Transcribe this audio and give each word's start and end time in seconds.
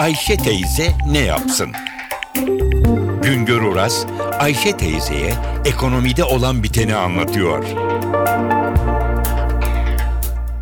Ayşe 0.00 0.36
teyze 0.36 0.92
ne 1.10 1.18
yapsın? 1.18 1.68
Güngör 3.22 3.62
Oras, 3.62 4.06
Ayşe 4.38 4.76
teyzeye 4.76 5.32
ekonomide 5.64 6.24
olan 6.24 6.62
biteni 6.62 6.94
anlatıyor. 6.94 7.64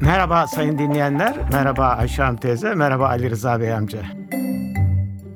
Merhaba 0.00 0.46
sayın 0.46 0.78
dinleyenler, 0.78 1.36
merhaba 1.52 1.86
Ayşe 1.86 2.22
Hanım 2.22 2.36
teyze, 2.36 2.74
merhaba 2.74 3.08
Ali 3.08 3.30
Rıza 3.30 3.60
Bey 3.60 3.72
amca. 3.72 3.98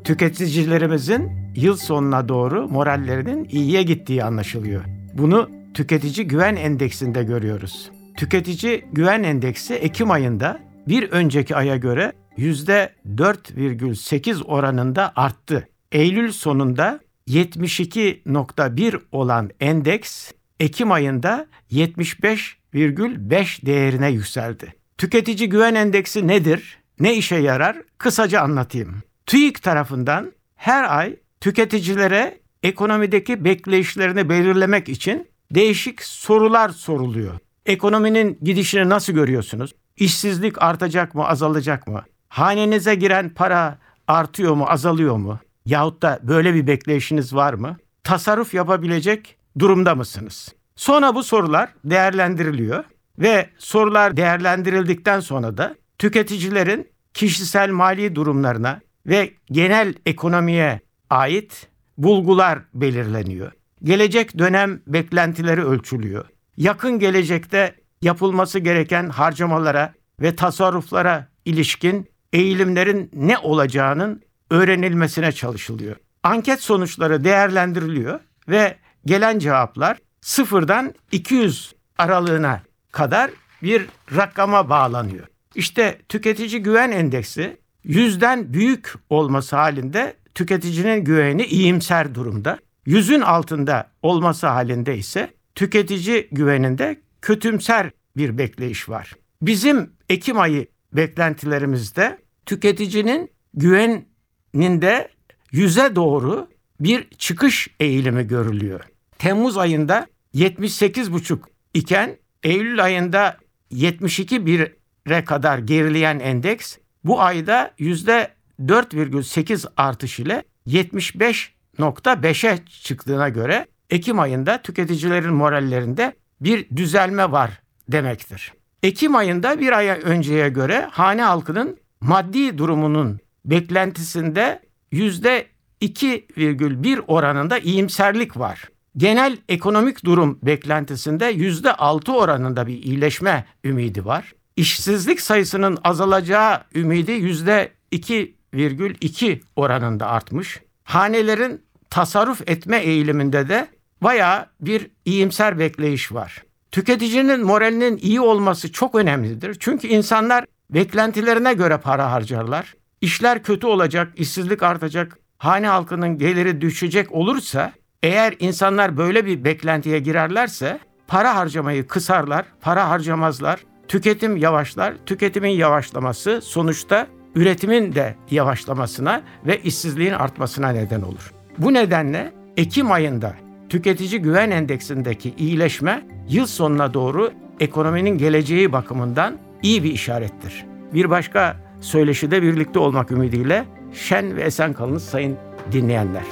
Tüketicilerimizin 0.04 1.30
yıl 1.54 1.76
sonuna 1.76 2.28
doğru 2.28 2.68
morallerinin 2.68 3.44
iyiye 3.50 3.82
gittiği 3.82 4.24
anlaşılıyor. 4.24 4.84
Bunu 5.14 5.50
tüketici 5.74 6.28
güven 6.28 6.56
endeksinde 6.56 7.24
görüyoruz. 7.24 7.90
Tüketici 8.16 8.84
güven 8.92 9.22
endeksi 9.22 9.74
Ekim 9.74 10.10
ayında 10.10 10.58
bir 10.88 11.10
önceki 11.10 11.56
aya 11.56 11.76
göre 11.76 12.12
%4,8 12.38 14.42
oranında 14.42 15.12
arttı. 15.16 15.68
Eylül 15.92 16.32
sonunda 16.32 17.00
72.1 17.28 19.00
olan 19.12 19.50
endeks 19.60 20.32
Ekim 20.60 20.92
ayında 20.92 21.46
75,5 21.72 23.66
değerine 23.66 24.10
yükseldi. 24.10 24.74
Tüketici 24.98 25.48
güven 25.48 25.74
endeksi 25.74 26.28
nedir? 26.28 26.78
Ne 27.00 27.14
işe 27.14 27.36
yarar? 27.36 27.76
Kısaca 27.98 28.40
anlatayım. 28.40 29.02
TÜİK 29.26 29.62
tarafından 29.62 30.32
her 30.56 30.98
ay 30.98 31.16
tüketicilere 31.40 32.38
ekonomideki 32.62 33.44
bekleyişlerini 33.44 34.28
belirlemek 34.28 34.88
için 34.88 35.28
değişik 35.50 36.02
sorular 36.02 36.68
soruluyor. 36.68 37.38
Ekonominin 37.66 38.38
gidişini 38.42 38.88
nasıl 38.88 39.12
görüyorsunuz? 39.12 39.74
İşsizlik 39.96 40.62
artacak 40.62 41.14
mı, 41.14 41.26
azalacak 41.26 41.86
mı? 41.86 42.04
Hanenize 42.28 42.94
giren 42.94 43.28
para 43.28 43.78
artıyor 44.08 44.54
mu, 44.54 44.64
azalıyor 44.68 45.16
mu? 45.16 45.38
Yahut 45.66 46.02
da 46.02 46.18
böyle 46.22 46.54
bir 46.54 46.66
bekleyişiniz 46.66 47.34
var 47.34 47.54
mı? 47.54 47.76
Tasarruf 48.04 48.54
yapabilecek 48.54 49.36
durumda 49.58 49.94
mısınız? 49.94 50.54
Sonra 50.76 51.14
bu 51.14 51.22
sorular 51.22 51.68
değerlendiriliyor 51.84 52.84
ve 53.18 53.48
sorular 53.58 54.16
değerlendirildikten 54.16 55.20
sonra 55.20 55.56
da 55.56 55.74
tüketicilerin 55.98 56.88
kişisel 57.14 57.70
mali 57.70 58.14
durumlarına 58.14 58.80
ve 59.06 59.30
genel 59.46 59.94
ekonomiye 60.06 60.80
ait 61.10 61.68
bulgular 61.98 62.58
belirleniyor. 62.74 63.52
Gelecek 63.82 64.38
dönem 64.38 64.80
beklentileri 64.86 65.64
ölçülüyor. 65.64 66.24
Yakın 66.56 66.98
gelecekte 66.98 67.74
yapılması 68.02 68.58
gereken 68.58 69.08
harcamalara 69.08 69.94
ve 70.20 70.36
tasarruflara 70.36 71.28
ilişkin 71.44 72.08
eğilimlerin 72.36 73.10
ne 73.14 73.38
olacağının 73.38 74.22
öğrenilmesine 74.50 75.32
çalışılıyor. 75.32 75.96
Anket 76.22 76.62
sonuçları 76.62 77.24
değerlendiriliyor 77.24 78.20
ve 78.48 78.76
gelen 79.06 79.38
cevaplar 79.38 79.98
sıfırdan 80.20 80.94
200 81.12 81.74
aralığına 81.98 82.62
kadar 82.92 83.30
bir 83.62 83.86
rakama 84.16 84.70
bağlanıyor. 84.70 85.26
İşte 85.54 85.98
tüketici 86.08 86.62
güven 86.62 86.90
endeksi 86.90 87.56
yüzden 87.84 88.52
büyük 88.52 88.92
olması 89.10 89.56
halinde 89.56 90.16
tüketicinin 90.34 91.04
güveni 91.04 91.44
iyimser 91.44 92.14
durumda. 92.14 92.58
Yüzün 92.86 93.20
altında 93.20 93.90
olması 94.02 94.46
halinde 94.46 94.96
ise 94.96 95.30
tüketici 95.54 96.28
güveninde 96.32 97.00
kötümser 97.22 97.90
bir 98.16 98.38
bekleyiş 98.38 98.88
var. 98.88 99.12
Bizim 99.42 99.90
Ekim 100.08 100.40
ayı 100.40 100.66
beklentilerimizde 100.92 102.25
tüketicinin 102.46 103.30
güveninde 103.54 105.08
yüze 105.52 105.96
doğru 105.96 106.48
bir 106.80 107.10
çıkış 107.10 107.68
eğilimi 107.80 108.26
görülüyor. 108.26 108.80
Temmuz 109.18 109.58
ayında 109.58 110.06
78,5 110.34 111.38
iken 111.74 112.16
Eylül 112.42 112.84
ayında 112.84 113.36
72 113.70 114.46
bire 114.46 115.24
kadar 115.24 115.58
gerileyen 115.58 116.18
endeks 116.18 116.76
bu 117.04 117.20
ayda 117.20 117.70
%4,8 117.78 119.66
artış 119.76 120.18
ile 120.18 120.42
75.5'e 120.66 122.58
çıktığına 122.82 123.28
göre 123.28 123.66
Ekim 123.90 124.18
ayında 124.18 124.62
tüketicilerin 124.62 125.32
morallerinde 125.32 126.12
bir 126.40 126.70
düzelme 126.76 127.32
var 127.32 127.60
demektir. 127.88 128.52
Ekim 128.82 129.16
ayında 129.16 129.60
bir 129.60 129.72
ay 129.72 129.88
önceye 129.88 130.48
göre 130.48 130.88
hane 130.90 131.22
halkının 131.22 131.78
maddi 132.00 132.58
durumunun 132.58 133.18
beklentisinde 133.44 134.62
%2,1 134.92 137.00
oranında 137.06 137.58
iyimserlik 137.58 138.36
var. 138.36 138.62
Genel 138.96 139.36
ekonomik 139.48 140.04
durum 140.04 140.38
beklentisinde 140.42 141.32
%6 141.32 142.12
oranında 142.12 142.66
bir 142.66 142.82
iyileşme 142.82 143.44
ümidi 143.64 144.04
var. 144.04 144.32
İşsizlik 144.56 145.20
sayısının 145.20 145.78
azalacağı 145.84 146.62
ümidi 146.74 147.12
%2,2 147.12 149.40
oranında 149.56 150.06
artmış. 150.06 150.60
Hanelerin 150.84 151.62
tasarruf 151.90 152.48
etme 152.48 152.76
eğiliminde 152.76 153.48
de 153.48 153.68
bayağı 154.02 154.46
bir 154.60 154.90
iyimser 155.04 155.58
bekleyiş 155.58 156.12
var. 156.12 156.42
Tüketicinin 156.72 157.44
moralinin 157.44 157.96
iyi 157.96 158.20
olması 158.20 158.72
çok 158.72 158.94
önemlidir. 158.94 159.56
Çünkü 159.60 159.88
insanlar 159.88 160.44
beklentilerine 160.70 161.54
göre 161.54 161.78
para 161.78 162.12
harcarlar. 162.12 162.74
İşler 163.00 163.42
kötü 163.42 163.66
olacak, 163.66 164.12
işsizlik 164.16 164.62
artacak, 164.62 165.18
hane 165.38 165.66
halkının 165.66 166.18
geliri 166.18 166.60
düşecek 166.60 167.12
olursa 167.12 167.72
eğer 168.02 168.34
insanlar 168.38 168.96
böyle 168.96 169.26
bir 169.26 169.44
beklentiye 169.44 169.98
girerlerse 169.98 170.78
para 171.06 171.36
harcamayı 171.36 171.86
kısarlar, 171.86 172.44
para 172.60 172.88
harcamazlar, 172.88 173.60
tüketim 173.88 174.36
yavaşlar. 174.36 174.94
Tüketimin 175.06 175.50
yavaşlaması 175.50 176.40
sonuçta 176.42 177.06
üretimin 177.34 177.94
de 177.94 178.14
yavaşlamasına 178.30 179.22
ve 179.46 179.62
işsizliğin 179.62 180.12
artmasına 180.12 180.68
neden 180.68 181.02
olur. 181.02 181.32
Bu 181.58 181.74
nedenle 181.74 182.32
Ekim 182.56 182.92
ayında 182.92 183.34
tüketici 183.68 184.22
güven 184.22 184.50
endeksindeki 184.50 185.34
iyileşme 185.38 186.06
yıl 186.28 186.46
sonuna 186.46 186.94
doğru 186.94 187.32
ekonominin 187.60 188.18
geleceği 188.18 188.72
bakımından 188.72 189.38
iyi 189.62 189.84
bir 189.84 189.92
işarettir. 189.92 190.64
Bir 190.94 191.10
başka 191.10 191.56
söyleşide 191.80 192.42
birlikte 192.42 192.78
olmak 192.78 193.10
ümidiyle 193.10 193.64
şen 193.92 194.36
ve 194.36 194.42
esen 194.42 194.72
kalınız 194.72 195.04
sayın 195.04 195.36
dinleyenler. 195.72 196.24